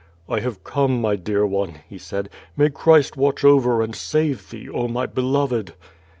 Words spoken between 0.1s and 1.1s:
"I have come,